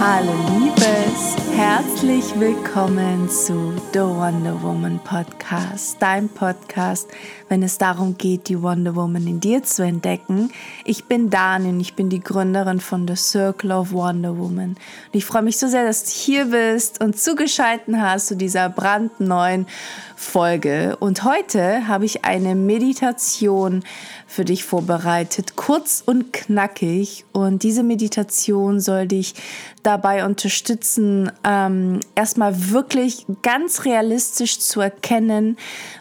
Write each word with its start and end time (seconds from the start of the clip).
Hallo 0.00 0.32
Liebes, 0.58 1.36
herzlich 2.00 2.38
willkommen 2.38 3.28
zu 3.28 3.74
The 3.92 3.98
Wonder 3.98 4.62
Woman 4.62 5.00
Podcast, 5.02 5.96
dein 5.98 6.28
Podcast, 6.28 7.08
wenn 7.48 7.60
es 7.64 7.76
darum 7.76 8.16
geht, 8.16 8.48
die 8.48 8.62
Wonder 8.62 8.94
Woman 8.94 9.26
in 9.26 9.40
dir 9.40 9.64
zu 9.64 9.82
entdecken. 9.82 10.52
Ich 10.84 11.06
bin 11.06 11.28
Dani 11.28 11.70
und 11.70 11.80
ich 11.80 11.94
bin 11.94 12.08
die 12.08 12.20
Gründerin 12.20 12.78
von 12.78 13.08
The 13.08 13.16
Circle 13.16 13.72
of 13.72 13.90
Wonder 13.90 14.38
Woman. 14.38 14.76
Und 14.76 14.78
ich 15.10 15.24
freue 15.24 15.42
mich 15.42 15.58
so 15.58 15.66
sehr, 15.66 15.84
dass 15.84 16.04
du 16.04 16.10
hier 16.10 16.44
bist 16.44 17.02
und 17.02 17.18
zugeschalten 17.18 18.00
hast 18.00 18.28
zu 18.28 18.36
dieser 18.36 18.68
brandneuen 18.68 19.66
Folge. 20.14 20.96
Und 21.00 21.24
heute 21.24 21.88
habe 21.88 22.04
ich 22.04 22.24
eine 22.24 22.54
Meditation 22.54 23.82
für 24.28 24.44
dich 24.44 24.64
vorbereitet, 24.64 25.56
kurz 25.56 26.02
und 26.04 26.32
knackig. 26.32 27.24
Und 27.32 27.62
diese 27.62 27.82
Meditation 27.82 28.78
soll 28.78 29.08
dich 29.08 29.34
dabei 29.82 30.26
unterstützen, 30.26 31.32
ähm, 31.44 31.87
erstmal 32.14 32.70
wirklich 32.70 33.26
ganz 33.42 33.84
realistisch 33.84 34.58
zu 34.58 34.80
erkennen, 34.80 35.56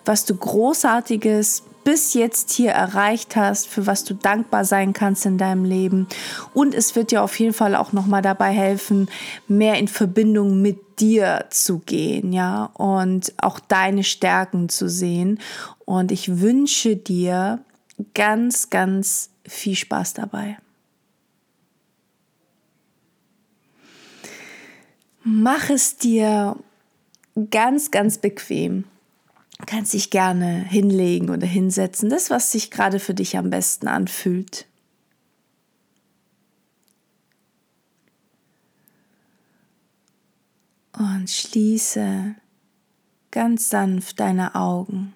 was 0.05 0.25
du 0.25 0.35
großartiges 0.35 1.63
bis 1.87 2.13
jetzt 2.13 2.51
hier 2.51 2.71
erreicht 2.71 3.37
hast, 3.37 3.69
für 3.69 3.87
was 3.87 4.03
du 4.03 4.13
dankbar 4.13 4.65
sein 4.65 4.91
kannst 4.91 5.25
in 5.25 5.37
deinem 5.37 5.63
Leben. 5.63 6.07
Und 6.53 6.75
es 6.75 6.97
wird 6.97 7.11
dir 7.11 7.23
auf 7.23 7.39
jeden 7.39 7.53
Fall 7.53 7.75
auch 7.75 7.93
nochmal 7.93 8.21
dabei 8.21 8.51
helfen, 8.51 9.07
mehr 9.47 9.75
in 9.79 9.87
Verbindung 9.87 10.61
mit 10.61 10.99
dir 10.99 11.45
zu 11.49 11.79
gehen, 11.79 12.33
ja, 12.33 12.65
und 12.73 13.31
auch 13.37 13.61
deine 13.61 14.03
Stärken 14.03 14.67
zu 14.67 14.89
sehen. 14.89 15.39
Und 15.85 16.11
ich 16.11 16.41
wünsche 16.41 16.97
dir 16.97 17.59
ganz, 18.13 18.69
ganz 18.69 19.29
viel 19.45 19.75
Spaß 19.75 20.13
dabei. 20.13 20.57
Mach 25.29 25.69
es 25.69 25.97
dir 25.97 26.55
ganz, 27.51 27.91
ganz 27.91 28.17
bequem. 28.17 28.85
Du 29.59 29.65
kannst 29.65 29.91
dich 29.91 30.09
gerne 30.09 30.63
hinlegen 30.63 31.29
oder 31.29 31.45
hinsetzen, 31.45 32.09
das, 32.09 32.29
was 32.29 32.53
sich 32.53 32.71
gerade 32.71 32.97
für 32.97 33.13
dich 33.13 33.35
am 33.35 33.49
besten 33.49 33.89
anfühlt. 33.89 34.67
Und 40.93 41.29
schließe 41.29 42.35
ganz 43.29 43.69
sanft 43.69 44.21
deine 44.21 44.55
Augen. 44.55 45.13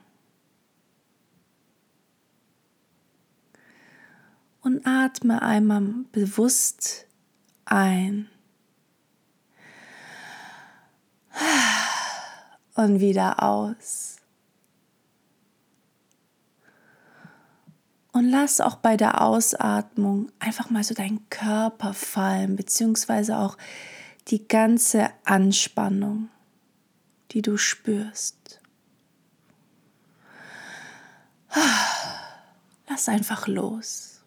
Und 4.59 4.85
atme 4.85 5.41
einmal 5.41 5.81
bewusst 6.11 7.07
ein. 7.63 8.27
Und 12.75 12.99
wieder 12.99 13.43
aus. 13.43 14.17
Und 18.13 18.29
lass 18.29 18.59
auch 18.59 18.75
bei 18.75 18.97
der 18.97 19.21
Ausatmung 19.21 20.31
einfach 20.39 20.69
mal 20.69 20.83
so 20.83 20.93
deinen 20.93 21.29
Körper 21.29 21.93
fallen, 21.93 22.55
beziehungsweise 22.55 23.37
auch 23.37 23.57
die 24.27 24.47
ganze 24.47 25.09
Anspannung, 25.23 26.29
die 27.31 27.41
du 27.41 27.57
spürst. 27.57 28.59
Lass 32.87 33.07
einfach 33.07 33.47
los. 33.47 34.21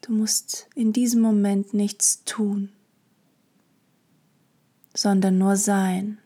Du 0.00 0.12
musst 0.12 0.68
in 0.74 0.92
diesem 0.92 1.22
Moment 1.22 1.72
nichts 1.72 2.24
tun, 2.24 2.70
sondern 4.94 5.38
nur 5.38 5.56
sein. 5.56 6.18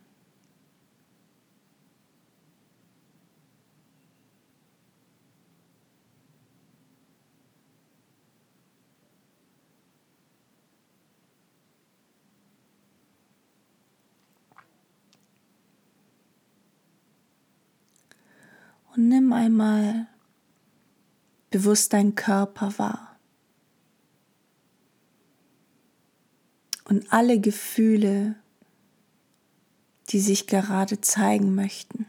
Und 18.94 19.08
nimm 19.08 19.32
einmal 19.32 20.08
bewusst 21.50 21.92
deinen 21.92 22.14
Körper 22.16 22.78
wahr. 22.78 23.16
Und 26.84 27.12
alle 27.12 27.38
Gefühle, 27.38 28.34
die 30.10 30.20
sich 30.20 30.46
gerade 30.46 31.00
zeigen 31.00 31.54
möchten. 31.54 32.06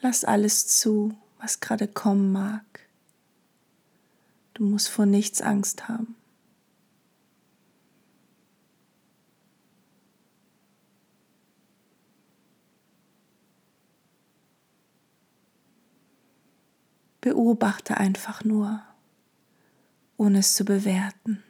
Lass 0.00 0.24
alles 0.24 0.68
zu, 0.68 1.16
was 1.38 1.60
gerade 1.60 1.88
kommen 1.88 2.30
mag. 2.30 2.64
Du 4.54 4.64
musst 4.64 4.88
vor 4.88 5.06
nichts 5.06 5.42
Angst 5.42 5.88
haben. 5.88 6.14
Beobachte 17.20 17.96
einfach 17.96 18.44
nur, 18.44 18.82
ohne 20.18 20.40
es 20.40 20.54
zu 20.54 20.64
bewerten. 20.64 21.42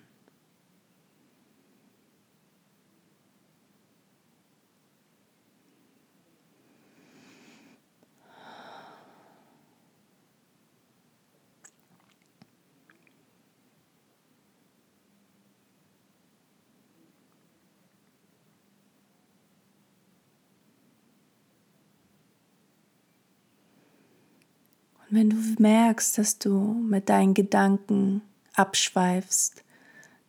Und 25.00 25.17
wenn 25.17 25.31
du 25.31 25.37
merkst, 25.59 26.19
dass 26.19 26.39
du 26.39 26.50
mit 26.50 27.09
deinen 27.09 27.33
Gedanken 27.33 28.21
abschweifst, 28.59 29.65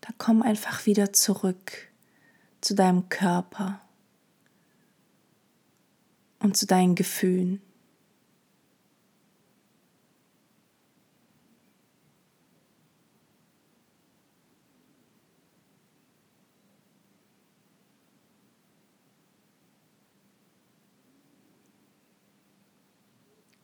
dann 0.01 0.15
komm 0.17 0.41
einfach 0.41 0.85
wieder 0.85 1.13
zurück 1.13 1.89
zu 2.61 2.75
deinem 2.75 3.09
Körper 3.09 3.81
und 6.39 6.55
zu 6.55 6.65
deinen 6.65 6.95
Gefühlen. 6.95 7.61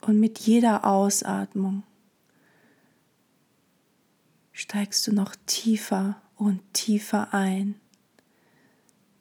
Und 0.02 0.20
mit 0.20 0.38
jeder 0.40 0.86
Ausatmung 0.86 1.82
steigst 4.56 5.06
du 5.06 5.12
noch 5.12 5.36
tiefer 5.46 6.22
und 6.38 6.62
tiefer 6.74 7.34
ein 7.34 7.76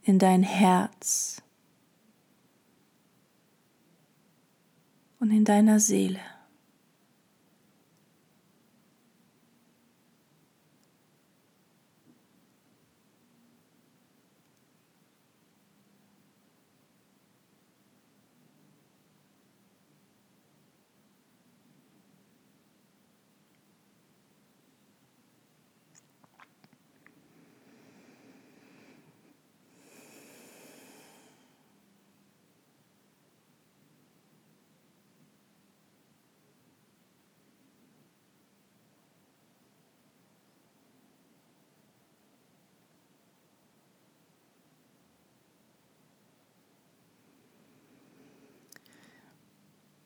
in 0.03 0.21
dein 0.21 0.45
Herz 0.45 1.43
und 5.19 5.33
in 5.33 5.45
deiner 5.45 5.81
Seele. 5.81 6.21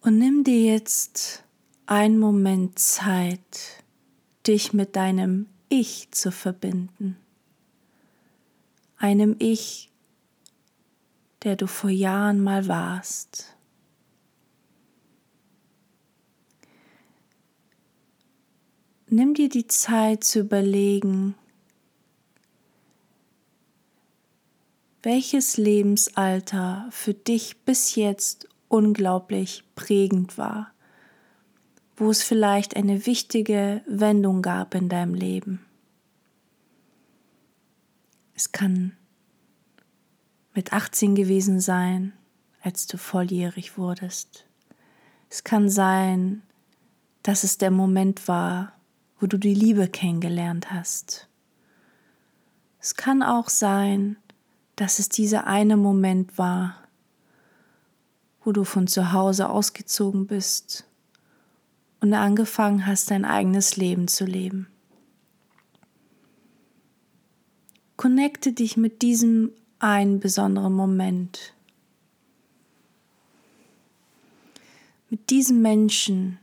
Und 0.08 0.16
nimm 0.16 0.42
dir 0.42 0.64
jetzt 0.64 1.44
einen 1.84 2.18
Moment 2.18 2.78
Zeit, 2.78 3.84
dich 4.46 4.72
mit 4.72 4.96
deinem 4.96 5.44
Ich 5.68 6.10
zu 6.12 6.32
verbinden. 6.32 7.18
Einem 8.96 9.36
Ich, 9.38 9.90
der 11.42 11.56
du 11.56 11.66
vor 11.66 11.90
Jahren 11.90 12.40
mal 12.40 12.68
warst. 12.68 13.54
Nimm 19.08 19.34
dir 19.34 19.50
die 19.50 19.66
Zeit 19.66 20.24
zu 20.24 20.38
überlegen, 20.38 21.34
welches 25.02 25.58
Lebensalter 25.58 26.88
für 26.90 27.12
dich 27.12 27.58
bis 27.66 27.94
jetzt 27.94 28.48
unglaublich 28.68 29.64
prägend 29.74 30.38
war, 30.38 30.72
wo 31.96 32.10
es 32.10 32.22
vielleicht 32.22 32.76
eine 32.76 33.06
wichtige 33.06 33.82
Wendung 33.86 34.42
gab 34.42 34.74
in 34.74 34.88
deinem 34.88 35.14
Leben. 35.14 35.64
Es 38.34 38.52
kann 38.52 38.96
mit 40.54 40.72
18 40.72 41.14
gewesen 41.14 41.60
sein, 41.60 42.12
als 42.62 42.86
du 42.86 42.98
volljährig 42.98 43.78
wurdest. 43.78 44.46
Es 45.30 45.44
kann 45.44 45.68
sein, 45.68 46.42
dass 47.22 47.44
es 47.44 47.58
der 47.58 47.70
Moment 47.70 48.28
war, 48.28 48.72
wo 49.20 49.26
du 49.26 49.38
die 49.38 49.54
Liebe 49.54 49.88
kennengelernt 49.88 50.70
hast. 50.70 51.28
Es 52.80 52.94
kann 52.94 53.22
auch 53.22 53.48
sein, 53.48 54.16
dass 54.76 54.98
es 54.98 55.08
dieser 55.08 55.46
eine 55.46 55.76
Moment 55.76 56.38
war, 56.38 56.87
wo 58.48 58.52
du 58.52 58.64
von 58.64 58.86
zu 58.86 59.12
Hause 59.12 59.50
ausgezogen 59.50 60.26
bist 60.26 60.86
und 62.00 62.14
angefangen 62.14 62.86
hast, 62.86 63.10
dein 63.10 63.26
eigenes 63.26 63.76
Leben 63.76 64.08
zu 64.08 64.24
leben. 64.24 64.68
Connecte 67.98 68.54
dich 68.54 68.78
mit 68.78 69.02
diesem 69.02 69.50
einen 69.80 70.18
besonderen 70.18 70.72
Moment. 70.72 71.52
Mit 75.10 75.28
diesem 75.28 75.60
Menschen, 75.60 76.38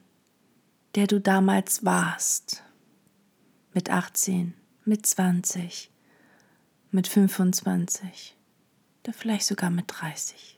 der 0.94 1.07
du 1.07 1.19
damals 1.19 1.86
warst 1.86 2.62
mit 3.74 3.90
18, 3.90 4.54
mit 4.86 5.07
20, 5.07 5.90
mit 6.92 7.07
25 7.07 8.36
oder 9.04 9.12
vielleicht 9.12 9.48
sogar 9.48 9.72
mit 9.72 9.86
30. 9.88 10.55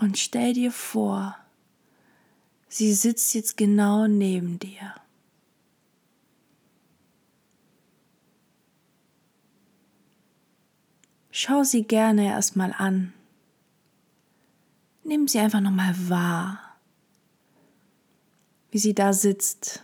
Und 0.00 0.16
stell 0.16 0.54
dir 0.54 0.72
vor, 0.72 1.36
sie 2.68 2.94
sitzt 2.94 3.34
jetzt 3.34 3.58
genau 3.58 4.06
neben 4.06 4.58
dir. 4.58 4.94
Schau 11.30 11.64
sie 11.64 11.82
gerne 11.82 12.28
erstmal 12.28 12.74
an. 12.76 13.12
Nimm 15.04 15.28
sie 15.28 15.38
einfach 15.38 15.60
nochmal 15.60 15.94
wahr, 16.08 16.58
wie 18.70 18.78
sie 18.78 18.94
da 18.94 19.12
sitzt 19.12 19.82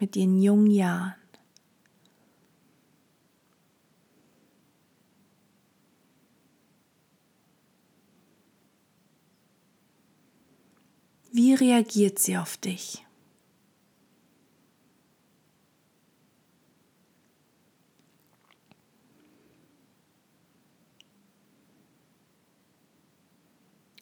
mit 0.00 0.16
ihren 0.16 0.42
jungen 0.42 0.70
Jahren. 0.70 1.14
Wie 11.36 11.52
reagiert 11.52 12.20
sie 12.20 12.36
auf 12.38 12.56
dich? 12.56 13.04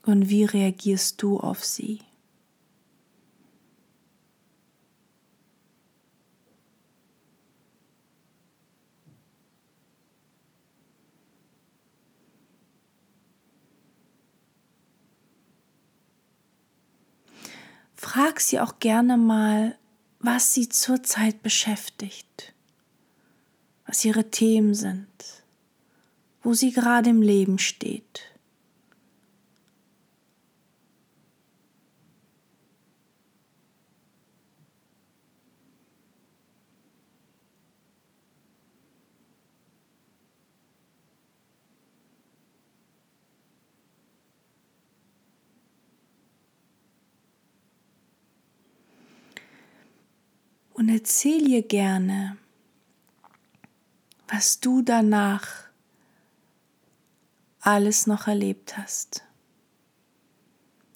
Und 0.04 0.28
wie 0.28 0.44
reagierst 0.44 1.22
du 1.22 1.40
auf 1.40 1.64
sie? 1.64 2.00
Frag 18.12 18.40
sie 18.40 18.60
auch 18.60 18.78
gerne 18.78 19.16
mal, 19.16 19.78
was 20.18 20.52
sie 20.52 20.68
zurzeit 20.68 21.42
beschäftigt, 21.42 22.52
was 23.86 24.04
ihre 24.04 24.30
Themen 24.30 24.74
sind, 24.74 25.08
wo 26.42 26.52
sie 26.52 26.72
gerade 26.72 27.08
im 27.08 27.22
Leben 27.22 27.58
steht. 27.58 28.31
Und 50.82 50.88
erzähl 50.88 51.48
ihr 51.48 51.62
gerne, 51.62 52.36
was 54.26 54.58
du 54.58 54.82
danach 54.82 55.46
alles 57.60 58.08
noch 58.08 58.26
erlebt 58.26 58.76
hast. 58.76 59.22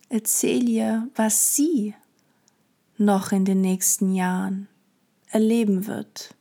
Erzähl 0.08 0.68
ihr, 0.68 1.08
was 1.14 1.54
sie 1.54 1.94
noch 2.98 3.30
in 3.30 3.44
den 3.44 3.60
nächsten 3.60 4.12
Jahren 4.12 4.66
erleben 5.28 5.86
wird. 5.86 6.34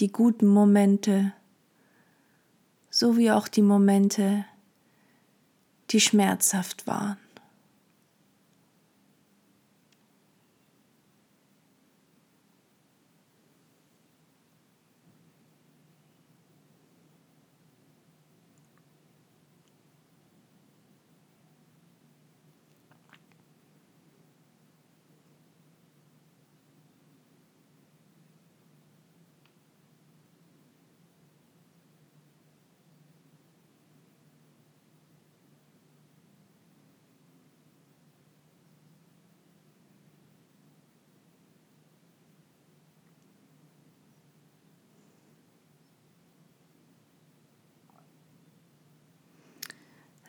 Die 0.00 0.10
guten 0.10 0.46
Momente 0.46 1.34
sowie 2.88 3.30
auch 3.30 3.48
die 3.48 3.60
Momente, 3.60 4.46
die 5.90 6.00
schmerzhaft 6.00 6.86
waren. 6.86 7.18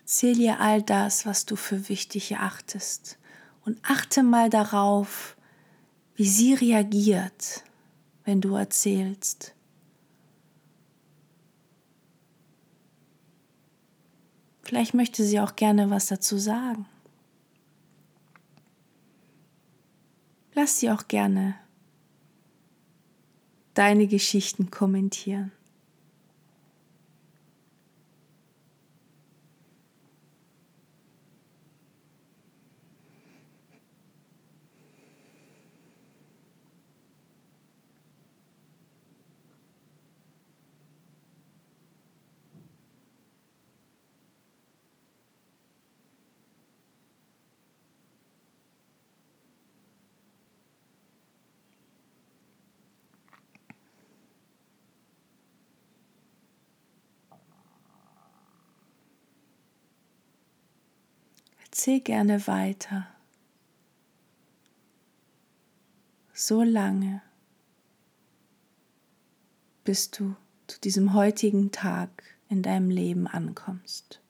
Erzähl 0.08 0.40
ihr 0.40 0.62
all 0.62 0.82
das, 0.82 1.26
was 1.26 1.46
du 1.46 1.58
für 1.58 1.90
wichtig 1.90 2.32
erachtest 2.32 3.18
und 3.66 3.78
achte 3.84 4.24
mal 4.24 4.50
darauf, 4.50 5.36
wie 6.16 6.26
sie 6.30 6.54
reagiert, 6.54 7.66
wenn 8.24 8.40
du 8.40 8.56
erzählst. 8.56 9.54
Vielleicht 14.62 14.94
möchte 14.94 15.26
sie 15.26 15.42
auch 15.42 15.58
gerne 15.58 15.90
was 15.90 16.06
dazu 16.06 16.38
sagen. 16.38 16.86
Lass 20.54 20.80
sie 20.80 20.90
auch 20.90 21.10
gerne 21.10 21.56
deine 23.74 24.08
Geschichten 24.08 24.72
kommentieren. 24.72 25.52
Zähl 61.78 62.00
gerne 62.00 62.48
weiter. 62.48 63.06
So 66.34 66.64
lange, 66.64 67.22
bis 69.84 70.10
du 70.10 70.36
zu 70.66 70.82
diesem 70.82 71.14
heutigen 71.14 71.72
Tag 71.72 72.24
in 72.50 72.64
deinem 72.64 72.90
Leben 72.90 73.28
ankommst. 73.28 74.22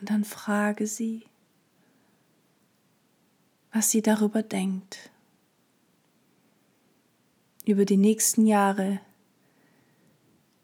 Und 0.00 0.08
dann 0.08 0.24
frage 0.24 0.86
sie, 0.86 1.24
was 3.72 3.90
sie 3.90 4.02
darüber 4.02 4.42
denkt, 4.42 5.10
über 7.66 7.84
die 7.84 7.98
nächsten 7.98 8.46
Jahre, 8.46 9.00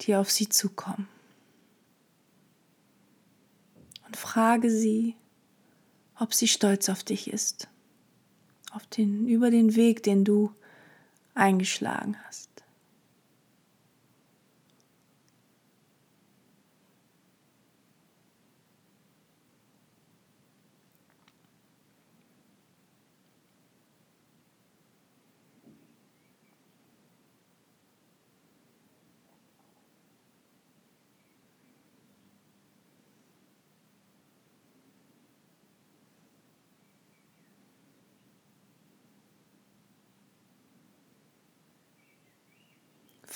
die 0.01 0.17
auf 0.17 0.31
sie 0.31 0.49
zukommen. 0.49 1.07
Und 4.07 4.17
frage 4.17 4.71
sie, 4.71 5.17
ob 6.19 6.33
sie 6.33 6.49
stolz 6.49 6.89
auf 6.89 7.05
dich 7.05 7.31
ist, 7.31 7.69
auf 8.73 8.87
den, 8.87 9.29
über 9.29 9.51
den 9.51 9.77
Weg, 9.77 10.03
den 10.03 10.25
du 10.25 10.53
eingeschlagen 11.35 12.17
hast. 12.27 12.56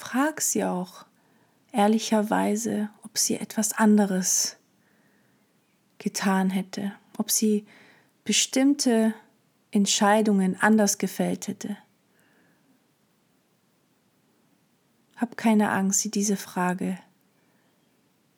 Frag 0.00 0.40
sie 0.40 0.64
auch 0.64 1.04
ehrlicherweise, 1.72 2.88
ob 3.02 3.18
sie 3.18 3.36
etwas 3.36 3.72
anderes 3.72 4.56
getan 5.98 6.48
hätte, 6.48 6.92
ob 7.18 7.30
sie 7.30 7.66
bestimmte 8.24 9.14
Entscheidungen 9.70 10.56
anders 10.60 10.96
gefällt 10.96 11.48
hätte. 11.48 11.76
Hab 15.16 15.36
keine 15.36 15.70
Angst, 15.70 16.00
sie 16.00 16.10
diese 16.10 16.36
Frage 16.36 16.98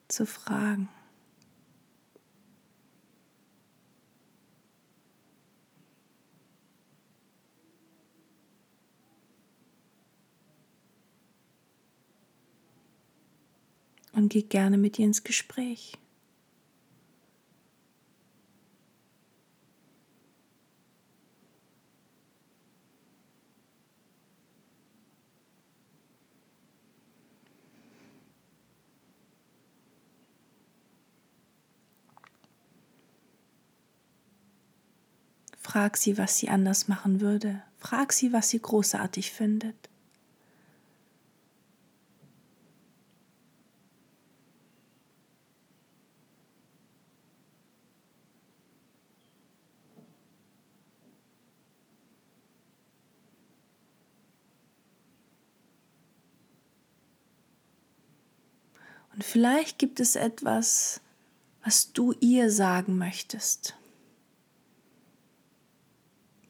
zu 0.09 0.27
fragen. 0.27 0.89
Und 14.13 14.29
geh 14.29 14.43
gerne 14.43 14.79
mit 14.79 14.99
ihr 14.99 15.07
ins 15.07 15.25
Gespräch. 15.25 15.95
Frag 35.73 35.97
sie, 35.97 36.19
was 36.19 36.37
sie 36.37 36.51
anders 36.51 36.89
machen 36.89 37.23
würde. 37.23 37.63
Frag 37.79 38.13
sie, 38.13 38.35
was 38.35 38.51
sie 38.51 38.61
großartig 38.61 39.33
findet. 39.33 39.82
Und 59.15 59.25
vielleicht 59.25 59.79
gibt 59.79 60.01
es 60.01 60.17
etwas, 60.17 61.01
was 61.63 61.93
du 61.93 62.13
ihr 62.21 62.51
sagen 62.51 62.99
möchtest 62.99 63.77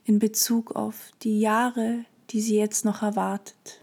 in 0.05 0.19
Bezug 0.19 0.75
auf 0.75 1.11
die 1.23 1.41
Jahre, 1.41 2.05
die 2.31 2.41
sie 2.41 2.57
jetzt 2.57 2.85
noch 2.85 3.03
erwartet. 3.03 3.82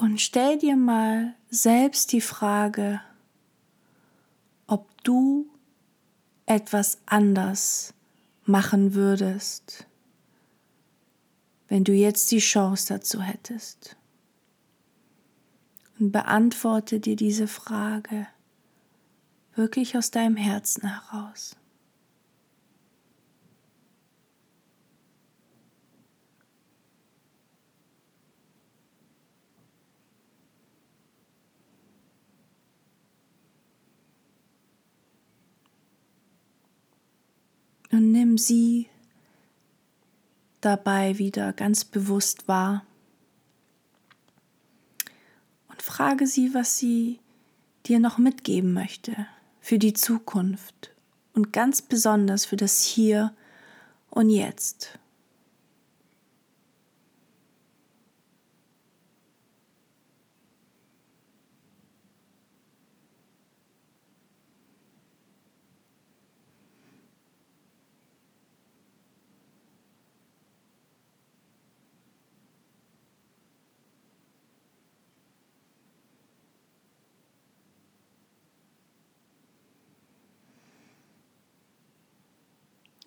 Und 0.00 0.18
stell 0.18 0.56
dir 0.56 0.76
mal 0.76 1.34
selbst 1.50 2.12
die 2.12 2.22
Frage, 2.22 3.02
ob 4.66 4.88
du 5.04 5.46
etwas 6.46 7.02
anders 7.04 7.92
machen 8.46 8.94
würdest, 8.94 9.86
wenn 11.68 11.84
du 11.84 11.92
jetzt 11.92 12.30
die 12.30 12.38
Chance 12.38 12.94
dazu 12.94 13.20
hättest. 13.20 13.98
Und 15.98 16.12
beantworte 16.12 16.98
dir 16.98 17.14
diese 17.14 17.46
Frage 17.46 18.26
wirklich 19.54 19.98
aus 19.98 20.10
deinem 20.10 20.36
Herzen 20.36 20.88
heraus. 20.88 21.56
Und 37.90 38.12
nimm 38.12 38.38
sie 38.38 38.88
dabei 40.60 41.18
wieder 41.18 41.52
ganz 41.52 41.84
bewusst 41.84 42.46
wahr. 42.46 42.84
Und 45.68 45.82
frage 45.82 46.26
sie, 46.26 46.54
was 46.54 46.78
sie 46.78 47.18
dir 47.86 47.98
noch 47.98 48.18
mitgeben 48.18 48.72
möchte 48.72 49.26
für 49.60 49.78
die 49.78 49.94
Zukunft 49.94 50.92
und 51.34 51.52
ganz 51.52 51.82
besonders 51.82 52.44
für 52.44 52.56
das 52.56 52.82
Hier 52.82 53.34
und 54.10 54.30
Jetzt. 54.30 54.99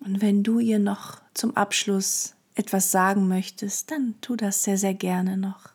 Und 0.04 0.20
wenn 0.20 0.42
du 0.42 0.58
ihr 0.58 0.78
noch 0.78 1.22
zum 1.32 1.56
Abschluss 1.56 2.34
etwas 2.54 2.90
sagen 2.90 3.26
möchtest, 3.26 3.90
dann 3.90 4.14
tu 4.20 4.36
das 4.36 4.62
sehr, 4.62 4.76
sehr 4.76 4.94
gerne 4.94 5.38
noch. 5.38 5.70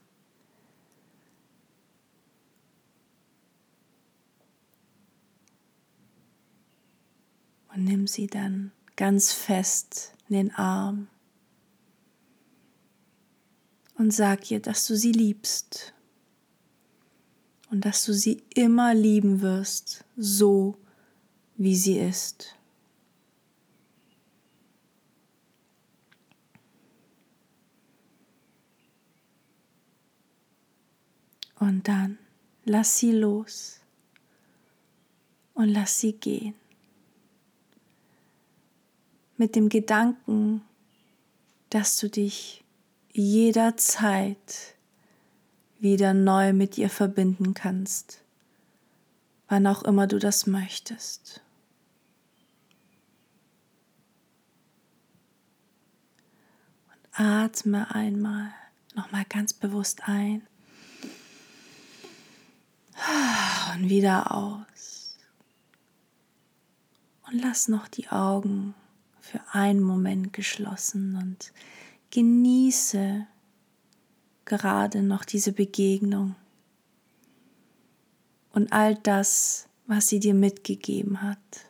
Und 7.74 7.86
nimm 7.86 8.06
sie 8.06 8.28
dann 8.28 8.72
ganz 8.96 9.34
fest 9.34 10.14
in 10.28 10.36
den 10.36 10.56
Arm 10.56 11.08
und 13.96 14.12
sag 14.12 14.52
ihr, 14.52 14.60
dass 14.60 14.86
du 14.86 14.96
sie 14.96 15.12
liebst 15.12 15.94
und 17.72 17.84
dass 17.86 18.06
du 18.06 18.14
sie 18.14 18.44
immer 18.54 18.94
lieben 18.94 19.42
wirst, 19.42 20.06
so 20.18 20.78
wie 21.58 21.76
sie 21.76 21.98
ist. 21.98 22.59
Und 31.60 31.88
dann 31.90 32.18
lass 32.64 32.98
sie 32.98 33.12
los 33.12 33.82
und 35.54 35.68
lass 35.68 36.00
sie 36.00 36.14
gehen. 36.14 36.56
Mit 39.36 39.56
dem 39.56 39.68
Gedanken, 39.70 40.62
dass 41.70 41.98
du 41.98 42.10
dich 42.10 42.64
jederzeit 43.12 44.76
wieder 45.80 46.14
neu 46.14 46.54
mit 46.54 46.78
ihr 46.78 46.90
verbinden 46.90 47.54
kannst, 47.54 48.22
wann 49.48 49.68
auch 49.68 49.84
immer 49.84 50.08
du 50.08 50.18
das 50.18 50.48
möchtest. 50.48 51.42
Und 56.88 57.20
atme 57.20 57.94
einmal 57.94 58.54
nochmal 58.96 59.26
ganz 59.28 59.54
bewusst 59.54 60.08
ein 60.08 60.46
und 63.76 63.90
wieder 63.90 64.32
aus. 64.36 65.18
Und 67.28 67.42
lass 67.42 67.68
noch 67.68 67.88
die 67.88 68.10
Augen 68.10 68.74
für 69.20 69.42
einen 69.52 69.82
Moment 69.82 70.34
geschlossen 70.34 71.16
und 71.16 71.54
genieße 72.12 73.28
gerade 74.46 75.04
noch 75.04 75.24
diese 75.24 75.52
Begegnung 75.52 76.36
und 78.52 78.74
all 78.74 78.96
das, 78.96 79.68
was 79.86 80.08
sie 80.08 80.20
dir 80.20 80.34
mitgegeben 80.34 81.22
hat. 81.22 81.69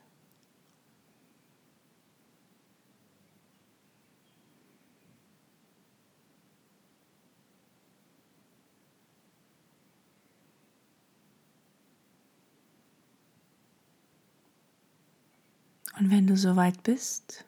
Und 15.99 16.12
wenn 16.12 16.27
du 16.27 16.38
soweit 16.38 16.81
bist, 16.83 17.43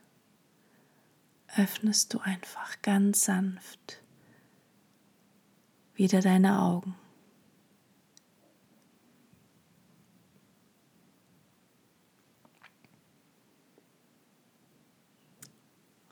öffnest 1.56 2.14
du 2.14 2.20
einfach 2.20 2.82
ganz 2.82 3.24
sanft 3.24 4.02
wieder 5.96 6.20
deine 6.20 6.60
Augen. 6.62 6.96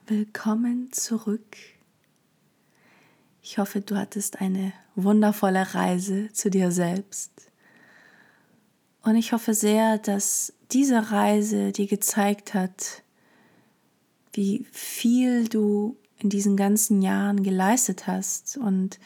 Willkommen 0.08 0.93
zurück. 0.93 1.58
Ich 3.41 3.58
hoffe, 3.58 3.82
du 3.82 3.97
hattest 3.97 4.39
eine 4.39 4.71
wundervolle 4.95 5.73
Reise 5.73 6.32
zu 6.32 6.49
dir 6.49 6.71
selbst. 6.71 7.49
Und 9.10 9.15
ich 9.15 9.34
hoffe 9.34 9.56
sehr, 9.56 9.98
dass 9.98 10.54
diese 10.69 11.10
Reise 11.10 11.72
dir 11.72 11.88
gezeigt 11.88 12.54
hat, 12.54 13.02
wie 14.34 14.67
viel 14.72 15.48
du 15.48 15.98
in 16.19 16.30
diesen 16.30 16.56
ganzen 16.56 17.02
Jahren 17.02 17.41
geleistet 17.41 18.06
hast 18.06 18.58
und 18.58 19.00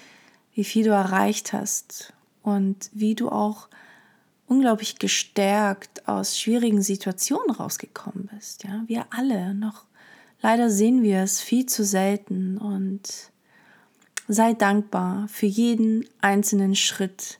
wie 0.53 0.65
viel 0.65 0.83
du 0.83 0.91
erreicht 0.91 1.53
hast 1.53 2.11
und 2.41 2.89
wie 2.91 3.15
du 3.15 3.29
auch 3.29 3.69
unglaublich 4.45 4.99
gestärkt 4.99 6.05
aus 6.05 6.37
schwierigen 6.37 6.81
Situationen 6.81 7.51
rausgekommen 7.51 8.29
bist. 8.35 8.65
Ja, 8.65 8.83
wir 8.87 9.05
alle 9.09 9.53
noch. 9.53 9.85
Leider 10.41 10.69
sehen 10.69 11.01
wir 11.01 11.19
es 11.19 11.39
viel 11.39 11.65
zu 11.65 11.85
selten 11.85 12.57
und 12.57 13.31
sei 14.27 14.51
dankbar 14.53 15.29
für 15.29 15.45
jeden 15.45 16.05
einzelnen 16.19 16.75
Schritt, 16.75 17.39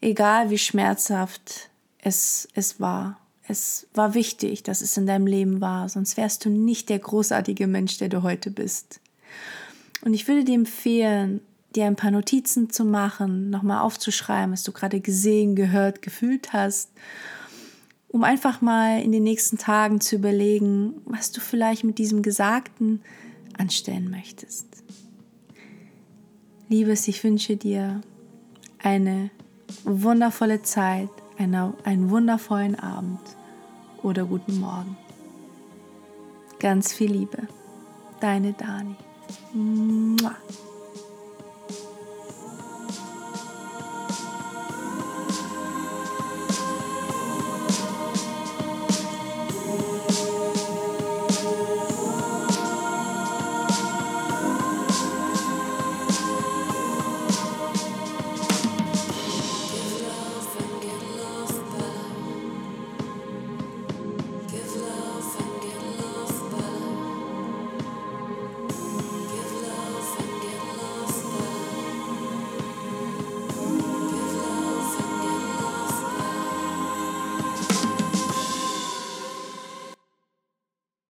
egal 0.00 0.48
wie 0.48 0.56
schmerzhaft 0.56 1.69
es, 2.02 2.48
es 2.54 2.80
war. 2.80 3.18
Es 3.46 3.88
war 3.94 4.14
wichtig, 4.14 4.62
dass 4.62 4.80
es 4.80 4.96
in 4.96 5.06
deinem 5.06 5.26
Leben 5.26 5.60
war, 5.60 5.88
sonst 5.88 6.16
wärst 6.16 6.44
du 6.44 6.50
nicht 6.50 6.88
der 6.88 7.00
großartige 7.00 7.66
Mensch, 7.66 7.98
der 7.98 8.08
du 8.08 8.22
heute 8.22 8.50
bist. 8.50 9.00
Und 10.04 10.14
ich 10.14 10.28
würde 10.28 10.44
dir 10.44 10.54
empfehlen, 10.54 11.40
dir 11.74 11.86
ein 11.86 11.96
paar 11.96 12.10
Notizen 12.10 12.70
zu 12.70 12.84
machen, 12.84 13.50
nochmal 13.50 13.80
aufzuschreiben, 13.80 14.52
was 14.52 14.62
du 14.62 14.72
gerade 14.72 15.00
gesehen, 15.00 15.56
gehört, 15.56 16.02
gefühlt 16.02 16.52
hast, 16.52 16.90
um 18.08 18.24
einfach 18.24 18.60
mal 18.60 19.00
in 19.02 19.12
den 19.12 19.22
nächsten 19.22 19.58
Tagen 19.58 20.00
zu 20.00 20.16
überlegen, 20.16 21.00
was 21.04 21.32
du 21.32 21.40
vielleicht 21.40 21.84
mit 21.84 21.98
diesem 21.98 22.22
Gesagten 22.22 23.02
anstellen 23.56 24.10
möchtest. 24.10 24.66
Liebes, 26.68 27.08
ich 27.08 27.22
wünsche 27.24 27.56
dir 27.56 28.00
eine 28.78 29.30
wundervolle 29.84 30.62
Zeit, 30.62 31.10
eine, 31.40 31.72
einen 31.84 32.10
wundervollen 32.10 32.78
Abend 32.78 33.20
oder 34.02 34.24
guten 34.24 34.60
Morgen. 34.60 34.96
Ganz 36.58 36.92
viel 36.92 37.12
Liebe. 37.12 37.48
Deine 38.20 38.52
Dani. 38.52 38.94
Mua. 39.54 40.36